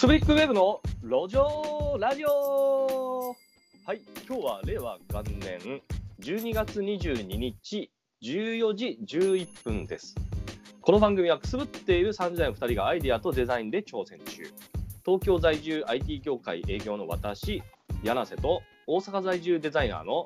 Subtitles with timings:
[0.00, 3.36] スブリックウェブの路上ラジオ
[3.84, 5.82] はい、今日は令和元年
[6.22, 7.90] 12月22日
[8.22, 10.14] 14時11分です。
[10.80, 14.42] この番組はくすぶっている30代の2人がアイデアとデザインで挑戦中。
[15.04, 17.62] 東京在住 IT 業界営業の私、
[18.02, 20.24] 柳瀬と大阪在住デザイナーの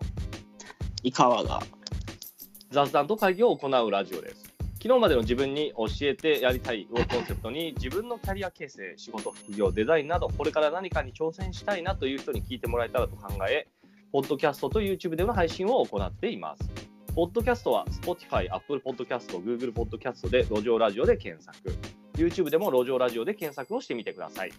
[1.02, 1.58] 井川が
[2.70, 4.43] 雑談と会議を行うラジオです。
[4.84, 13.66] 昨日までの自分に教えてやりたいをコンセプトに自分のキャリア形成、仕事、副業、デザインなどこれから何かに挑戦したいなという人に聞いてもらえたらと考え、
[14.12, 16.70] ポッドキャストと YouTube での配信を行っています。
[17.14, 21.74] ポッドキャストは Spotify、Apple Podcast、Google Podcast で路上ラジオで検索、
[22.18, 24.52] YouTube でも路上ラジオで検索をしてみてください。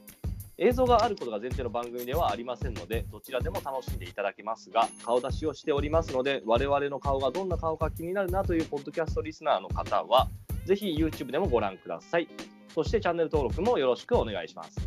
[0.58, 10.30] 映像があることが前提の番組ではありませんので、どちらでも楽しんでいただけますが、顔出しをしておりますので、我々の顔がどんな顔か気になるなというポッドキャストリスナーの方は、
[10.66, 12.30] ぜひ YouTube でもご覧ください。
[12.74, 14.78] そしてチャンネル登録もよろしくお願いします。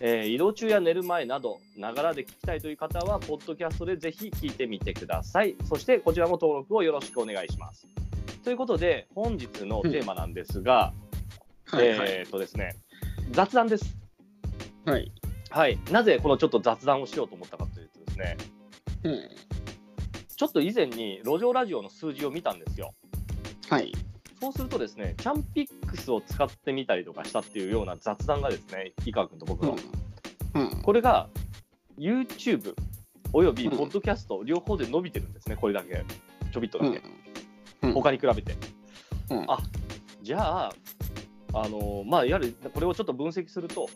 [0.00, 5.54] えー移動中や寝る前など、ながらで聞きたいという方は、ポッドキャストでぜひ聞いてみてください。
[5.68, 7.86] そしてこちらも登録をよろしくお願いします。
[8.42, 10.92] ということで、本日のテーマなんですが、
[11.66, 12.76] はいはい、えーっとですね、
[13.30, 14.05] 雑談です。
[14.86, 15.12] はい。
[15.50, 18.36] はい、なぜこのちょっと雑談をしようと思ったかというとですね、
[19.04, 19.28] うん。
[20.36, 22.94] ちょっと以前に路上ラジオの数字を見たんですよ。
[23.68, 23.92] はい。
[24.40, 29.76] そうするとですね、チャンピックスを使ってみたりとかしたっていうような雑談がですね、井川君と僕の、
[30.54, 30.68] うん。
[30.68, 30.82] うん。
[30.82, 31.28] これが
[31.98, 32.74] YouTube
[33.32, 33.76] およびうん。
[33.76, 36.04] ポッドキャスト両方で伸びてるんですね、これだけ、
[36.52, 37.02] ちょびっとだけ、
[37.82, 37.92] うん。
[37.92, 38.54] 他に比べて。
[39.30, 39.44] うん。
[39.50, 39.58] あ
[40.22, 40.72] じゃあ、
[41.54, 43.88] あのまあ、いわゆるこれをちょっと分析すると、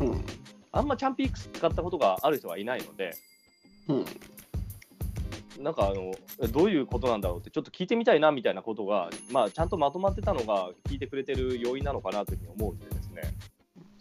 [0.00, 0.24] うん。
[0.72, 3.14] あんまチャンピックス使ったことがある人はいないので、
[3.88, 4.04] うん。
[5.62, 13.22] なんかあのえどういうことなんだろうってちょっと聞いてみたいなみたいなことが、まあ、ちゃんとまとまってたのが聞いてくれてる要因なのかなというふうに思うんでですね、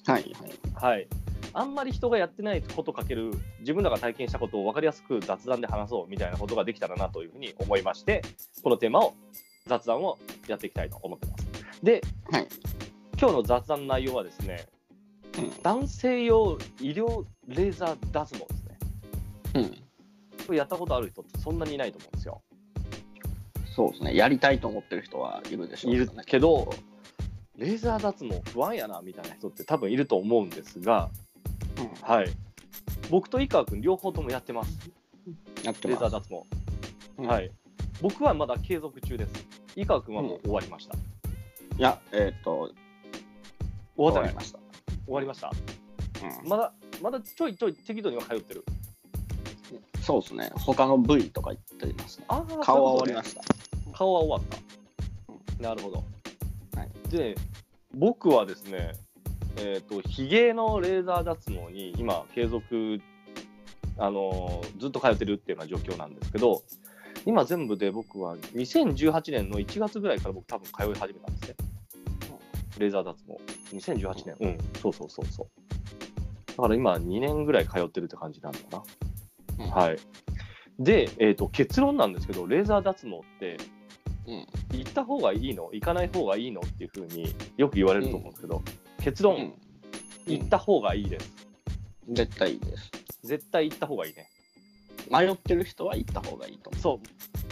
[0.05, 0.35] はい。
[0.75, 0.93] はい。
[0.93, 1.07] はい、
[1.53, 3.31] あんまり人がやってないことかける
[3.61, 8.21] 自分らが体験したことを分かりやすく雑談で話そうみたいなことができたらなというふうに思いまして
[8.63, 9.15] このテーマを
[9.65, 11.47] 雑談をやっていきたいと思ってます。
[11.83, 12.47] ではい。
[13.19, 14.76] 今日の雑談の内容はですねうん
[15.63, 18.77] 男性用医療レーザー脱毛ですね。
[19.55, 19.65] うん。
[20.45, 22.41] これやったことある人ってそんなにいないと思うんですよ。
[23.75, 24.15] そうですね。
[24.15, 25.93] やりたいと思ってる人はいるでしょう。
[25.93, 26.73] いるけど、
[27.55, 31.09] レーザー脱毛不安やなみたいな人って多分いると思うんですが、
[31.79, 31.89] うん。
[32.01, 32.29] はい、
[33.09, 34.91] 僕と井川君両方ともやってます、
[35.63, 35.87] やってます。
[35.87, 36.43] レーザー脱毛。
[37.17, 37.27] うん。
[37.27, 37.51] はい、
[38.01, 39.47] 僕はまだ継続中です。
[39.75, 40.95] 井川君はもう終わりました。
[41.77, 42.71] いやえっ、と
[43.95, 44.66] 終わりました
[45.07, 45.49] 終わりました。
[45.49, 48.63] うんまだまだちょいちょい適度には通ってる。
[50.01, 53.97] そうですね他の部位とか言ってますねあー顔は終わりまししたた。
[53.97, 54.41] 顔は終わっ
[55.57, 55.63] た。
[55.63, 55.97] なるほど。
[56.75, 57.35] はいで、
[57.93, 58.93] 僕はですね、
[59.57, 62.99] えっ、と、ヒゲのレーザー脱毛に今、継続、
[63.97, 66.63] あのーずっと通ってるっていうような状況なんですけど、
[67.25, 71.36] 今全部で僕は2018年の1月ぐらいから僕多分通い始めたんですね。
[72.79, 73.33] レーザー脱毛。
[73.75, 74.35] 2018年。
[74.39, 75.47] うん、そうそうそうそう。
[76.47, 78.83] だから今2年ぐらい通ってるって感じなんだな。
[79.59, 79.97] うんはい。
[80.79, 83.57] で、えー、と結論なんですけど、レーザー脱毛って、
[84.27, 84.45] うん
[84.77, 85.69] 行った方がいいの？
[85.71, 86.61] 行かない方がいいの？
[86.61, 88.61] っていうふうによく言われると思うんですけど、
[88.99, 89.53] 結論、うん
[90.27, 91.33] 行った方がいいです。
[92.09, 92.91] 絶対いいです
[93.23, 94.27] 絶対行った方がいいね。
[95.09, 96.99] 迷ってる人は行った方がいいと思うそ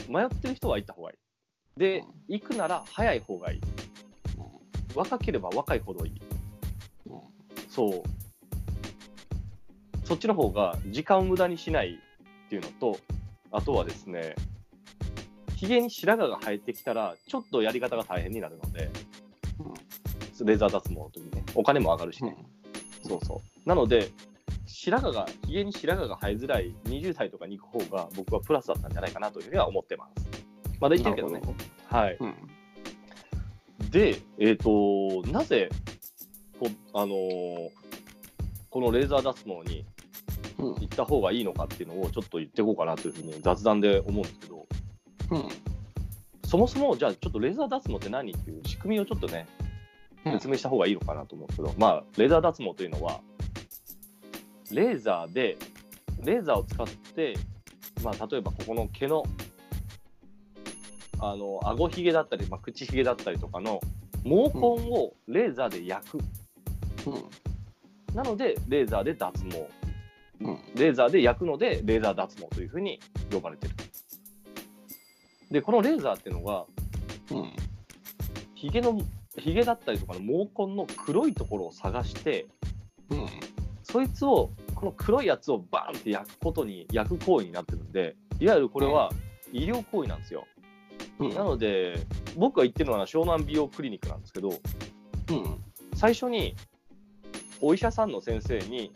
[0.09, 1.16] う、迷ってる人は行った方がい
[1.78, 1.80] い。
[1.80, 3.62] で、うん行くなら早い方がいい。
[4.95, 6.22] 若ければ若いほどいい。
[7.07, 7.19] うん
[7.69, 8.03] そう。
[10.06, 12.00] そっちの方が時間を無駄にしない
[12.45, 13.00] っていうのと、
[13.51, 14.35] あとはですね、
[15.56, 18.89] ひげに白髪が生えてきたら、ちょっとやり方が大変になるので、
[20.45, 22.38] レーザー脱毛の時にね、お金も上がるしうんね。
[23.07, 23.69] そうそう。
[23.69, 24.09] なので、
[24.67, 30.27] 白髪が、ひげに白髪が生えづらい20代とかに行く方が僕はプラスだったんじゃないかなというふうには思ってます。
[30.79, 31.41] まだ言ってるけどね
[31.88, 32.17] はい。
[32.17, 32.31] ほど
[33.91, 35.69] で、えっ、と、なぜ、
[36.60, 37.86] こあのー
[38.75, 39.86] このレーザー脱毛に
[40.57, 44.68] 行った方がいいのかっていうのをちょっと言っていこうかなというふうに雑談で思うんですけど、
[45.31, 45.48] うん。
[46.44, 49.48] そもそもじゃあちょっとレーザー脱毛って何っていう仕組みをちょっとね、
[50.25, 50.33] うん。
[50.33, 53.21] 説明した方がいいのかなと思うんですけど、まあ、レーザー脱毛というのは、
[54.74, 55.57] レーザーで、
[56.25, 56.86] レーザーを使っ
[57.16, 57.38] て、
[58.04, 59.24] まあ、例えばここの毛の、
[61.31, 63.80] あの、顎ひげだったり、まあ、口ひげだったりとかの
[64.24, 66.18] 毛根をレーザーで焼く。
[68.13, 69.68] なので、レーザーで脱毛。
[70.75, 73.00] レーザーで焼くので、レーザー脱毛というふうに
[73.31, 73.75] 呼ばれてる。
[75.51, 76.66] で、このレーザーっていうのが、
[77.31, 77.51] うん
[78.56, 79.00] ヒゲの
[79.38, 82.48] ヒゲだったりとかの毛根の黒いところを探して
[83.10, 83.28] うん
[83.83, 89.12] そいつをこの黒いやつをバーンって焼くことに焼く行為になってるんでいわゆるこれは
[89.51, 90.48] 医療行為なんですよ、
[91.19, 91.29] うん。
[91.29, 91.97] なので
[92.35, 94.59] 僕が言ってるのは湘南美容クリニックなんですけどうん。
[95.95, 96.56] 最初に
[97.62, 98.91] お医者さんの先生に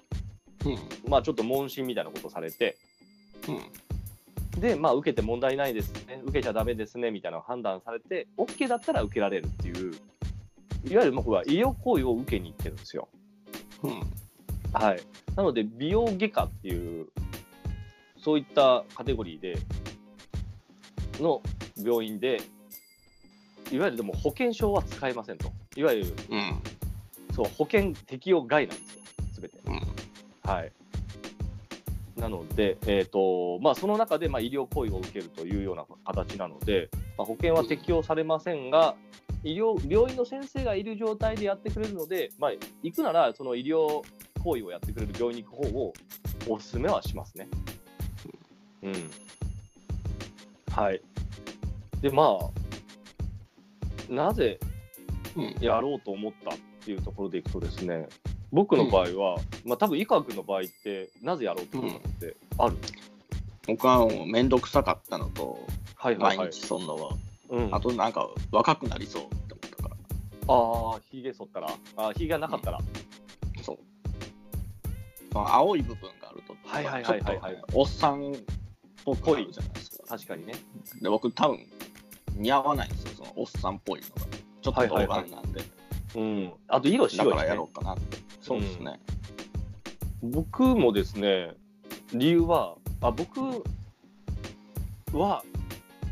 [0.65, 1.09] うん。
[1.09, 2.77] まあちょっと問診みたいなことされて
[3.47, 4.61] うん。
[4.61, 9.93] でまあ受けて問題ないですね受けちゃダメですねみたいな判断されて OK だったら受けられるっていう
[10.85, 13.09] いわゆる僕は医療行為を受けに行ってるんですよ。
[13.83, 14.01] うん。
[14.71, 15.01] はい、
[15.35, 17.07] なので美容外科っていう
[18.17, 19.57] そういったカテゴリーで
[21.19, 21.41] の
[21.83, 22.41] 病院で
[23.71, 26.61] いわゆるでも保険証は使えませんといわゆるうん
[27.33, 29.01] そう保険適用外なんですよ
[29.33, 29.81] 全てうん
[30.49, 30.71] はい
[32.19, 38.95] なので、えーとまあ、その中でまあ医療行為を受けるというような形なので、まあ、保険は適用されませんが、
[39.43, 42.51] 医療病院の先生がいる状態でやってくれるので、まあ、
[42.83, 44.03] 行くならその医療
[44.43, 45.93] 行為をやってくれる病院に行く方を
[46.47, 47.47] お勧めはしますね。
[48.83, 48.93] うん。
[50.71, 51.01] はい。
[52.01, 54.59] で、まあ、なぜ
[55.35, 55.55] うん。
[55.59, 58.07] やろうと思ったっていうところでいくとですね、
[58.51, 62.77] 僕の場合は、まあ多分井川君の場合って、なぜやろうと思ったのってある、
[63.67, 65.59] 僕はもうめんどくさかったのと
[65.95, 66.47] はいはいはい。
[66.47, 67.13] 毎日そんのは。
[67.49, 69.95] うん、あとなんか若くなりそうって思ったから。
[70.47, 71.67] ああ、ひげ剃ったら、
[71.97, 72.79] あーひげがなかったら、
[73.61, 73.77] そう。
[75.33, 77.63] まあ、青い部分があると、はいはいはいはいはい。
[77.73, 78.35] おっさんっ
[79.05, 80.03] ぽくなるじゃないですか。
[80.07, 80.53] 確かにね。
[81.01, 81.59] で、僕多分
[82.39, 84.37] 似合わないんですよ、そのおっさんっぽいのが。
[84.61, 85.61] ちょっと動画なんで、
[86.15, 86.53] うん。
[86.67, 87.69] あと色だ白いし、ねからやろ。
[87.71, 88.17] うかなって。
[88.41, 88.99] そうですね。
[90.21, 91.53] 僕もですね、
[92.13, 93.39] 理由は、あ僕
[95.13, 95.43] は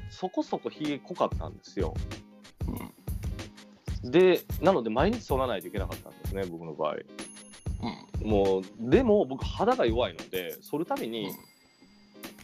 [0.10, 1.94] そこそこひげ濃かったんですよ。
[4.04, 4.12] うん。
[4.12, 6.96] で、なので毎日剃らないといけなかったんですね、僕の場合。
[8.22, 8.30] うん。
[8.30, 11.36] もう、でも僕肌が弱いので、剃るたびに、うん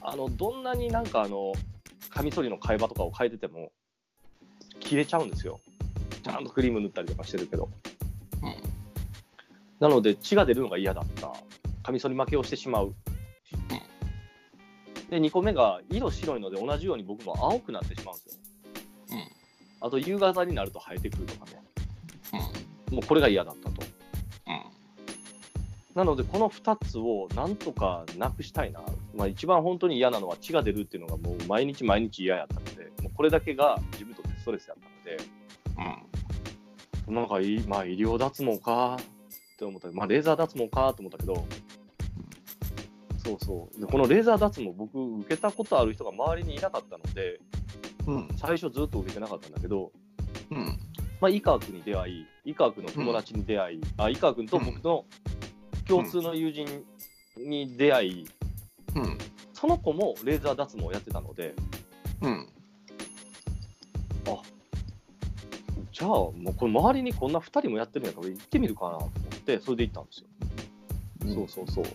[0.06, 1.53] あの、どんなになんかあの、
[2.13, 3.71] カミソリの替え刃とかを変えてても、
[4.80, 5.60] 切れちゃうんですよ。
[6.21, 7.69] ちゃんとクリーム塗ったりとかしてるけど。
[8.44, 8.56] うん。
[9.80, 11.33] なので血が出るのが嫌だった。
[11.81, 12.94] カミソリ負けをしてしまう。
[15.10, 18.42] で、2個目が色白いので同じように僕も青くなってしまうんですよ。
[19.12, 19.27] うん
[19.81, 21.62] あと夕方になると生えてくるとかね。
[22.89, 23.83] もうこれが嫌だったと。
[25.94, 28.81] なのでこの2つをなんとかなくしたいな。
[29.15, 41.45] まあ一番本当に嫌なのは血が出るっていうのがもう毎日毎日嫌やったので、もうこれだけが自分にとってストレスやったので、なんかいい、まあ医療脱毛かって思ったまあレーザー脱毛かと思ったけど、
[43.24, 43.81] そうそう。
[43.81, 47.39] でこのレーザー脱毛僕受けたことある人が周りにいなかったので、
[48.06, 48.27] うん。
[48.38, 49.92] 最初ずっと受けてなかったんだけど、
[50.51, 50.77] うん。
[51.21, 55.06] まあ、井川君に出会い、井川君の友達に出会い、あ井川君と僕の
[55.88, 56.83] 共通の友人
[57.38, 58.27] に出会い、うん。
[59.54, 61.56] その子もレーザー脱毛をやってたので、
[62.22, 62.48] うん。
[65.92, 70.28] じゃあもうこれ周りにこんな2人もやってるんやから行ってみるかなと思って、それで行ったんですよ。
[71.36, 71.86] そうそうそう。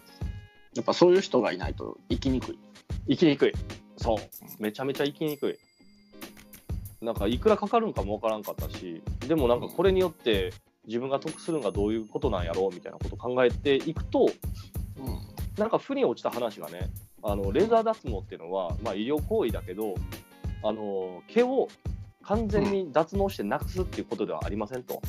[0.75, 2.59] やっぱそういう人がいないと生きにくい。
[3.09, 3.53] 行きにくい。
[3.97, 4.19] そう。
[4.63, 5.59] めちゃめちゃ行きにくい。
[7.05, 10.53] なんかいくらかかるんかもわからんかったし、でもなんかこれによって
[10.87, 14.31] 自分が得するのがどういうことなんやろうみたいなことを考えていくと、うん。
[15.59, 16.91] なんか負に落ちた話がね、
[17.23, 19.95] あのレーザー脱毛っていうのは、まあ、医療行為だけど、
[20.63, 21.69] あの毛を
[22.23, 25.01] 完全に脱毛してなくすっていうことではありませんと。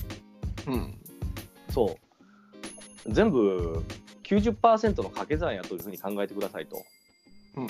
[0.68, 0.98] うん。
[1.70, 1.98] そ
[3.06, 3.14] う。
[3.14, 3.84] 全部
[4.24, 6.84] 90%の掛け算やというふうに考えてくださいと。
[7.56, 7.68] うん。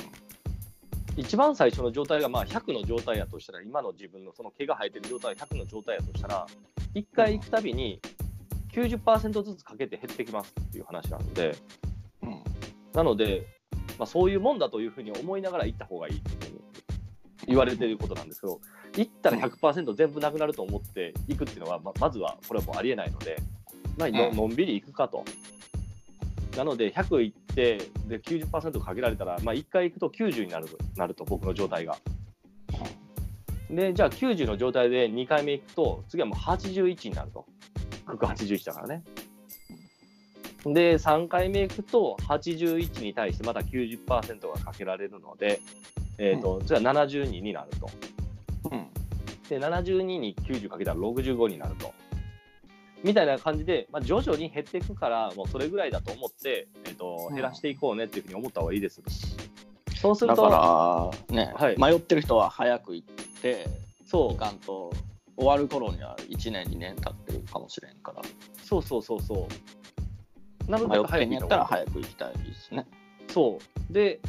[1.17, 6.48] 一番最初の状態がまあ100の状態やとしたら、今の自分のその毛が生えてる状態が100の状態やとしたら、
[6.95, 8.00] 1回行くたびに
[8.71, 11.88] 90%ずつかけて減ってきますっていう話なので、うん。
[12.93, 13.46] なので、
[13.98, 16.60] まあ、そういうもんだというふうに思いながら行った方がいいっていうに
[17.48, 18.60] 言われていることなんですけど、
[18.96, 23.38] 行ったら100%全部なくなると思って行くっていうのは、ままずはこれはもうありえないので、
[23.98, 25.24] まあのうんのんびり行くかと。
[26.58, 27.77] なので、100行って
[28.08, 31.98] で90%かけられたら、まあ、1回行くと90になるなると、僕の状態が。
[33.69, 37.46] で、じゃあ90の状態で2回目行くと、次はもう81になると。
[38.08, 39.03] 181だからね。
[40.65, 45.61] で、3回目行くと、81に対してまた90%がかけられるので、
[46.17, 47.89] えーと次は72になると。
[48.71, 48.87] うん。
[49.47, 51.93] で、72に90かけたら65になると。
[53.03, 59.01] みたいな感じで、まあ、徐々に減っていくから、もうそれぐらいだと思って、えーとうん減らしていこうねっていうふうに思った方がいいです。
[59.95, 63.07] そうするだと、から、ね、はい迷ってる人は早く行っ
[63.41, 63.65] て、
[64.05, 64.91] そいかんと、
[65.37, 68.21] 終わる頃には1年、2年経ってるかもしれんから。
[68.21, 68.25] う
[68.61, 69.47] そうそうそうそう。
[70.69, 72.85] なるべく早く行った方が早く行きたいですね。
[73.27, 73.59] そ
[73.89, 73.93] う。
[73.93, 74.19] で、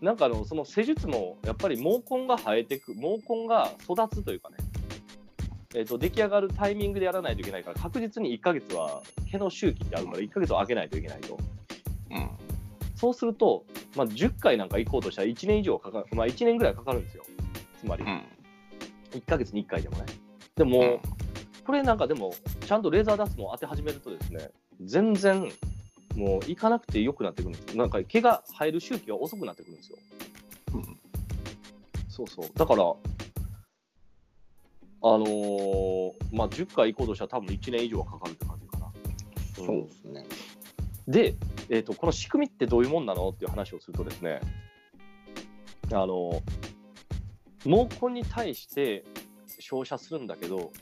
[0.00, 4.56] なんかあの、その施術も、やっぱり毛根が生えてく、毛根が育つというかね、
[5.74, 11.36] えっ、と、出来上がるタイミングでやらないといけないから、確実に1ヶ月は毛の周期ってあるから、1ヶ月を空けないといけないと。
[12.10, 12.30] うん。
[12.94, 13.64] そうすると、
[13.96, 17.24] まあ、10回なんか行こうとしたら1年以上かかる、まあ、1年ぐらいかかるんですよ。
[17.80, 18.22] つまり、うん。
[19.12, 20.04] 1ヶ月に1回でもね。
[20.54, 21.00] でも、うん
[21.68, 22.32] これなんかでも、
[22.66, 24.48] ちゃんとレーザー脱毛当て始めるとですね、
[24.80, 25.52] 全然、
[26.18, 27.76] もう行かなくてよくなってくるんですよ。
[27.76, 29.98] なんか毛が生える周期が遅くなってくるんですよ。
[30.74, 30.98] うん
[32.08, 32.46] そうそう。
[32.56, 32.86] だから、あ
[35.02, 38.90] のーまあ、10回行こうとしたら多分1年以上はかかるって感じかな。
[39.54, 40.26] そうですね。
[41.06, 41.34] で、
[41.68, 44.40] えーと、この仕組みってどういうもんなのっていう話をするとですね、
[45.92, 46.42] あの
[47.62, 49.04] 毛根に対して
[49.60, 50.72] 照射するんだけど、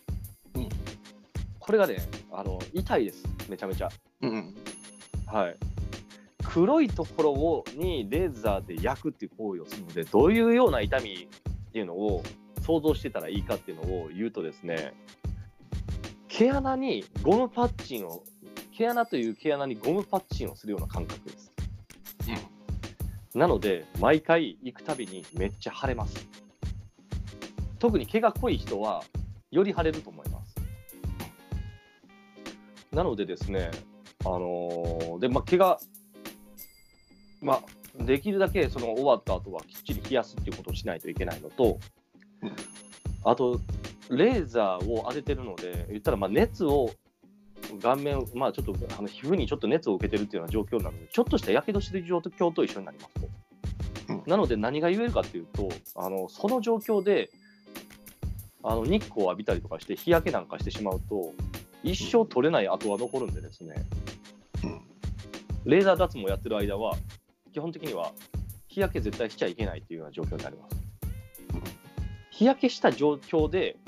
[0.54, 0.68] うん
[1.58, 1.96] これがね
[2.30, 3.88] あの痛いですめちゃめちゃ
[4.22, 4.54] うん。
[5.36, 5.56] はい。
[6.42, 12.22] 黒いところをにレーザーで焼くっていう行為をするのでどういうような痛みっていうのを
[12.62, 14.94] 想像してたらいいかっていうのを言うとですね
[16.28, 18.22] 毛穴にゴムパッチンを
[18.72, 21.52] 毛穴という毛穴にゴムパッチンをするような感覚です。
[23.34, 26.26] なので毎回行くたびにめっちゃ腫れます。
[27.78, 29.04] 特に毛が濃い人は
[29.50, 30.56] より腫れると思います。
[32.90, 33.70] なのでですね
[34.24, 35.78] あのーでまあ毛が
[37.40, 37.54] ま
[37.98, 41.78] あできるだけその終わった後はきっちり冷やすっていうことをしないといけないのと、
[42.42, 42.52] うん
[43.28, 43.60] あと
[44.08, 46.92] レーザーを当ててるので言ったらまあ熱を
[47.82, 53.28] 顔面、まあ、ちょっとあの皮膚にちょっと熱を受けてるっていうような状況なのでちょっとしたやけどしてる状況と一緒になりますと。
[54.08, 57.30] うんなので何が言えるかっていうとあのその状況で
[58.62, 61.32] あの日光を浴びたりとかして日焼けなんかしてしまうと
[61.92, 63.74] 一生取れない跡が残るんでですね。
[64.64, 64.80] うん。
[65.64, 66.96] レーザー脱毛やってる間は
[67.52, 68.12] 基本的には
[68.68, 70.76] 日焼け絶対しちゃいけないっていうような状況になります。
[71.54, 71.62] うん
[72.30, 73.78] 日焼けした状況で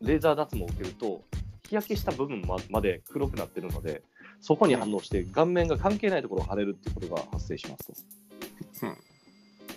[0.00, 1.24] レーザー脱毛を受けると
[1.68, 4.04] 日焼けした部分ままで黒くなってるので
[4.40, 7.92] そこに反応して顔面が関係ないところが腫れるっていうことが発生します
[8.80, 8.96] と、うん。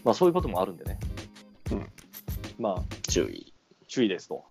[0.04, 1.00] まあそういうこともあるんでね、
[1.72, 1.90] うん。
[2.60, 3.52] まあ注意。
[3.88, 4.44] 注意ですと。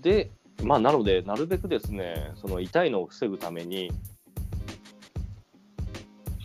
[0.00, 0.30] で、
[0.62, 3.90] まあ、なので、なるべくですね、その痛いのを防ぐために、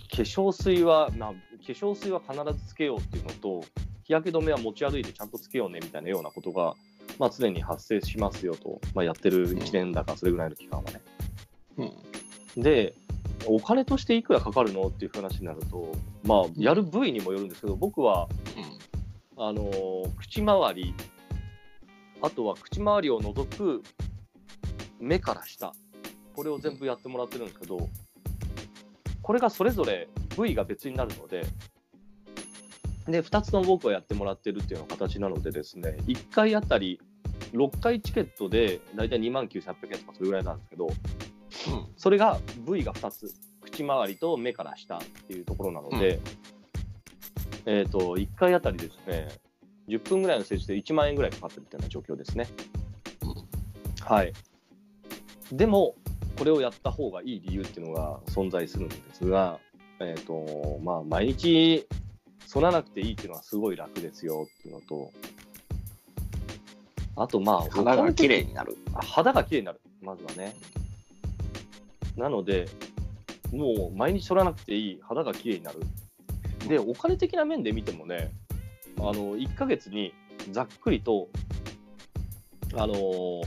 [0.10, 1.38] 化粧水は、まあ、化
[1.68, 3.63] 粧水は必ずつけようっていうのと、
[4.03, 6.75] 日焼け止めは持ち歩いてちゃんとつけようねみたいなようなことが、
[7.18, 11.01] まあ、常に発生しますよと、まあ、やってる1年だか、それぐらいの期間はね。
[11.77, 12.62] うん。
[12.62, 12.94] で、
[13.46, 15.91] お金としていくらかかるのっていう話になると、
[16.24, 18.27] まあ、やる部位にもよるんですけど、僕は
[19.44, 20.94] あのー口周り、
[22.22, 23.82] あとは口周りを除く
[25.01, 25.74] 目から下、
[26.36, 27.89] これを全部やってもらってるんですけど、
[29.22, 31.46] これがそれぞれ部位が別になるので、
[33.08, 37.00] で2つの僕はやってもらってるっていうような形なのでですね、1回あたり
[37.53, 40.93] 6回チケットで大体2万9800円とかそれぐらいなんですけど、うん。
[41.98, 46.20] それが部位が2つ、口周りと目から下っていうところなので、
[47.65, 49.27] えっ、と、1回あたりですね、
[49.88, 52.48] 10分ぐらいの施術で1万円ぐらいかかってるっていうような状況ですね。
[54.01, 54.34] はい。
[55.51, 55.96] でも、
[56.38, 59.60] これをやった方がいい理由っていうのが存在するんですが、
[60.00, 61.88] えっ、と、まあ、毎日、
[62.48, 65.12] 剃らなくていいっていうのはすごい楽ですよっていうのと、
[67.15, 68.77] あと、まあ、肌が綺麗になる。
[68.93, 70.55] あ肌が綺麗になる、まずはね。
[72.17, 72.67] なので、
[73.53, 75.79] もう毎日剃らなくていい、肌が綺麗になる。
[76.67, 78.31] で、お金的な面で見てもね、
[78.98, 80.13] あの1ヶ月に
[80.51, 81.29] ざっくりと、
[82.74, 83.43] あのー、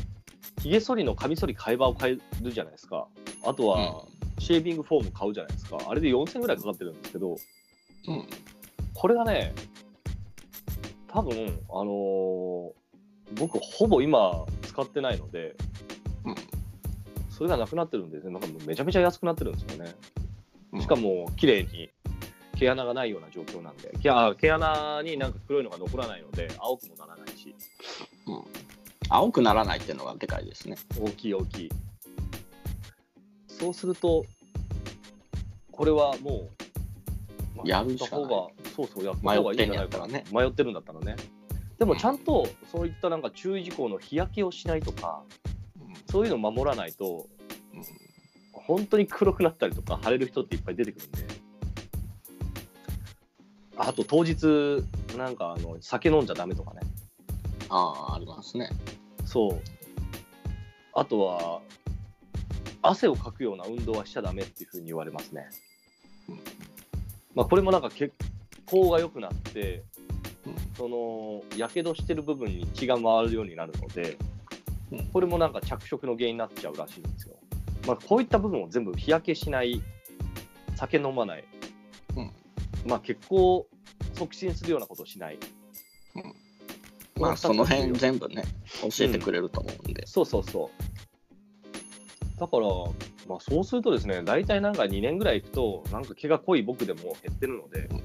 [0.65, 3.07] ひげ剃りのカミソリ替え刃を買えるじゃないですか。
[3.45, 4.07] あとは、
[4.39, 5.77] シェービングフォーム買うじゃないですか。
[5.87, 8.27] あれで4000ぐらいかかってるんですけど、うん。
[8.95, 9.53] これがね、
[11.09, 12.73] 多分あのー
[13.39, 15.55] 僕、ほぼ今使ってないので、
[16.25, 16.35] うん
[17.29, 19.95] それがなくなってるんですね、なんかもうめちゃめちゃ安くなってるんですよね。
[20.73, 21.91] うんしかも、綺麗に
[22.57, 24.11] 毛穴がないような状況なんで、毛
[24.51, 27.74] 穴になんか黒いのが残らないので、青くもならないし、うん。
[29.15, 30.77] 青くならないっていうのがでかいですね。
[31.01, 31.71] 大きい大きい。
[33.47, 34.25] そうすると、
[35.71, 36.51] これはも
[37.55, 38.29] う、まあやるしかない
[38.75, 41.15] そうそう、やった方がいいんじゃないかな迷ってんやった迷ってるんだったらね。
[41.79, 45.23] でもちゃんとそういったなんか注意事項の日焼けをしないとか、
[46.11, 47.29] そういうのを守らないと、
[47.73, 47.83] うん。
[48.53, 51.19] 本当に黒くなったりとか、腫れる人っていっぱい出てくるんで。
[53.77, 54.85] あと当日、
[55.17, 56.81] なんかあの酒飲んじゃダメとかね。
[57.69, 58.71] ああ、ありますね。
[59.25, 59.61] そう。
[60.95, 61.61] あとは、
[62.83, 65.49] 汗をかくような運動はしちゃダメっていうふうに言われますね。
[66.29, 66.41] うん
[67.35, 68.13] まあ、これもなんか血
[68.67, 69.83] 行が良くなって、
[70.47, 74.17] うんそのやけどしてる部分に血が回るようになるので、
[74.93, 77.37] うんこれもなんか着色の原因になっちゃうらしいんですよ。
[77.87, 79.83] まあ、こういった部分を全部日焼けしない、
[80.77, 81.45] 酒飲まない、
[82.17, 82.31] うん
[82.87, 83.67] まあ、血行を
[84.15, 85.39] 促進するようなことをしない。
[87.21, 88.45] まあ、その辺全部ね、
[88.83, 90.07] 教えてくれると思うんで。
[90.07, 92.41] そうそうそう。
[92.41, 92.67] だから、
[93.29, 98.05] まあ、そうするとですね、大体なんか2年ぐらいいくと、なんか毛が濃い僕でも減ってるので、うん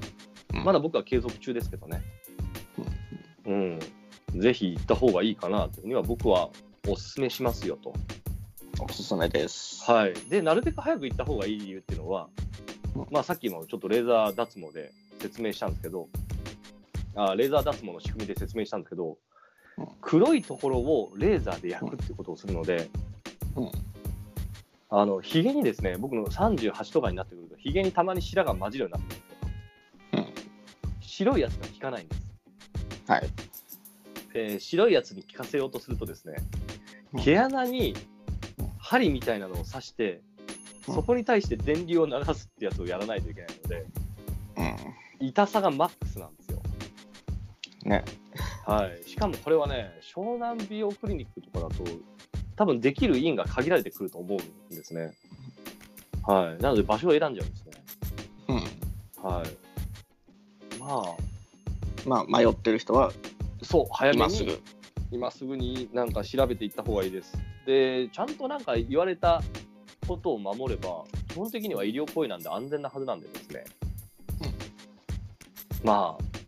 [0.52, 2.02] まだ僕は継続中ですけどね。
[3.46, 3.78] うん。
[4.36, 6.50] ぜひ行った方がいいかなというには僕は
[6.88, 7.92] おすすめしますよと。
[8.80, 9.82] おすすめです。
[9.90, 10.14] はい。
[10.28, 12.28] で、なるべく早く行った方がいい理由っていうのは
[12.96, 16.08] うん、まあさっきもちょっとレーザー脱毛で説明したんですけど、
[17.14, 19.18] あレーザー脱毛の仕組みで説明したんですけど
[19.78, 22.90] うん、黒いところをレーザーで焼くっていうことをするので、
[23.56, 23.70] うん
[24.92, 30.60] あの、ヒゲにですね、僕の38とかになってくると、ヒゲにたまに白が混じるようになってくるんですよ。
[30.92, 32.22] うん白いやつが効かないんです。
[33.06, 33.28] はい。
[34.34, 36.36] えー白いやつに効かせようとするとですね
[37.12, 37.94] うん毛穴に
[38.58, 40.22] うん針みたいなのを刺して
[40.88, 43.86] うんそこに対して電流を流すってやつをやらないといけないので
[45.20, 45.26] うん。
[45.28, 46.39] 痛さがマックスなんで。
[47.84, 48.04] ね。
[48.66, 51.84] はい、しかもこれはね湘南美容クリニックとかだと
[52.56, 55.12] 多分できる院が限られてくると思うんですね。
[56.22, 57.72] はい、なので場所を選んじゃうんですね。
[58.48, 58.56] うん。
[59.24, 61.30] はい、まあ
[62.06, 63.12] まあ、迷ってる人は、
[63.62, 64.60] そう早めに今すぐ。
[65.12, 67.36] 今すぐになんか調べていった方がいいです。
[67.66, 69.42] で、ちゃんとなんか言われた
[70.06, 73.64] ことを守れば、基本的には医療行為なんで安全なはずなんでですね。
[75.82, 76.39] まあ、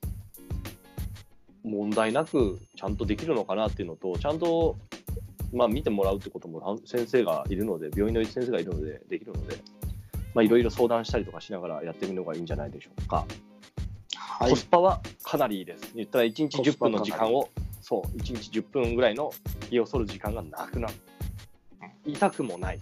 [1.65, 4.77] 問題なくちゃんとできるのかなっていうのと、ちゃんと、
[5.53, 9.57] まあ、見てもらうってことも先生がいるので、病院の先生がいるので、できるので、
[10.35, 13.27] まあ、いろいろ相談したりとかしながらやってみるのがいいんじゃないでしょうか。
[14.17, 14.57] はいコ。
[14.57, 15.93] スパはかなりいいです。
[15.95, 17.49] 言ったら1日10分の時間コを、
[17.81, 19.33] そう、1日10分ぐらいの
[19.69, 20.95] 気を剃る時間がなくなる。
[22.05, 22.81] 痛くもない。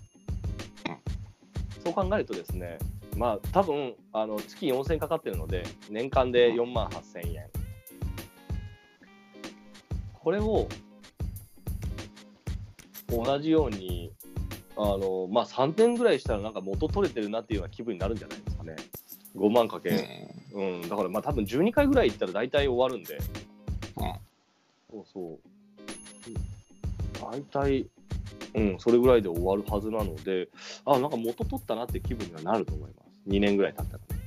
[1.84, 2.78] そう考えるとですね、
[3.16, 7.59] まあ多分あの月4000かかってるので、年間で4万8000円。
[10.30, 10.68] これを
[13.08, 14.12] 同じように、
[14.76, 18.76] あのまあ、3年ぐらいしたらなんか元取れてるなっていうような気分になるんじゃないですかね。
[19.36, 19.90] 5万かけ、
[20.54, 23.18] うん、だからまあ多分12回ぐらい行ったら大体終わるんで、
[24.88, 25.38] そうそう。
[27.20, 27.88] 大体、
[28.54, 30.48] うん、それぐらいで終わるはずなので、
[30.84, 33.20] あ、なんか元取ったなって気分にはなると思います。
[33.28, 34.22] 2年ぐらい経ったらね。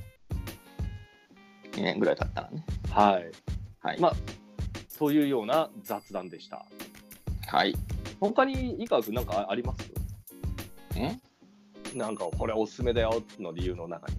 [1.72, 2.62] 2年ぐらい経ったらね。
[2.90, 3.30] はい。
[3.80, 4.00] はい。
[4.00, 4.43] まあ
[4.98, 6.64] というような雑談でした。
[7.46, 7.74] はい。
[8.20, 10.98] 他に井川君なんかあります？
[10.98, 11.98] ん？
[11.98, 14.16] なんかこれおすすめだよの理由の中に。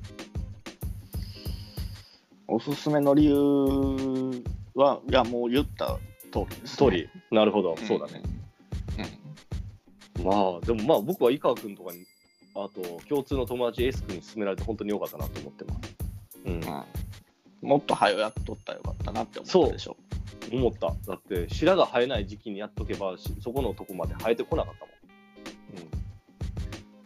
[2.48, 4.44] おすすめの理由
[4.76, 5.98] は、いや、もう言った
[6.32, 7.36] 通りです、ストーリー。
[7.36, 8.22] なるほど、そうだね。。
[10.24, 12.06] まあ、でもまあ僕は井川君とかに、
[12.54, 15.80] あと共通の友達 S 君に勧められて本当に良かったなと思ってます。
[16.46, 16.64] うんうん。
[16.64, 16.84] うん
[17.62, 19.98] もっと早やっとったらよかったなって思ったでしょ。
[20.52, 20.94] 思った。
[21.08, 24.96] だって白が生えない時期にやっとけばしそこのとこまで生えてこなかったもん。
[25.78, 25.90] うん、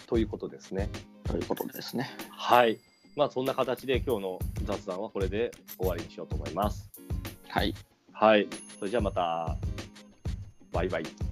[0.06, 0.90] ということですね。
[1.24, 2.10] ということですね。
[2.32, 2.78] はい。
[3.16, 6.90] まあそんな形で今日の雑談はこれで終わりにしようと思います。
[7.48, 7.74] はい。
[8.12, 8.48] はい。
[8.78, 9.58] それじゃあまた。
[10.72, 11.29] バイバイ。